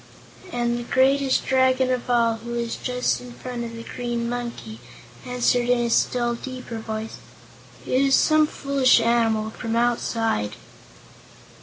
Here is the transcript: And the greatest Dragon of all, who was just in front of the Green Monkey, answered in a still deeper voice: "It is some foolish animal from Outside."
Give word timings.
And 0.51 0.79
the 0.79 0.83
greatest 0.83 1.45
Dragon 1.45 1.91
of 1.91 2.09
all, 2.09 2.37
who 2.37 2.53
was 2.53 2.75
just 2.75 3.21
in 3.21 3.33
front 3.33 3.63
of 3.63 3.75
the 3.75 3.83
Green 3.83 4.27
Monkey, 4.27 4.79
answered 5.27 5.69
in 5.69 5.77
a 5.77 5.91
still 5.91 6.33
deeper 6.33 6.79
voice: 6.79 7.17
"It 7.85 8.01
is 8.01 8.15
some 8.15 8.47
foolish 8.47 8.99
animal 8.99 9.51
from 9.51 9.75
Outside." 9.75 10.55